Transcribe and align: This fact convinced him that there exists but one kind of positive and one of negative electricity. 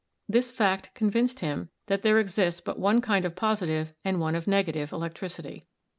This 0.27 0.49
fact 0.49 0.95
convinced 0.95 1.41
him 1.41 1.69
that 1.85 2.01
there 2.01 2.17
exists 2.17 2.59
but 2.59 2.79
one 2.79 3.01
kind 3.01 3.23
of 3.23 3.35
positive 3.35 3.93
and 4.03 4.19
one 4.19 4.33
of 4.33 4.47
negative 4.47 4.91
electricity. 4.91 5.67